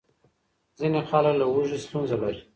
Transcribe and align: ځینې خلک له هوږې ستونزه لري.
ځینې 0.79 0.99
خلک 1.09 1.33
له 1.39 1.45
هوږې 1.51 1.77
ستونزه 1.85 2.15
لري. 2.21 2.41